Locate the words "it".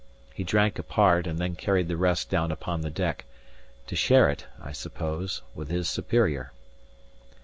4.31-4.47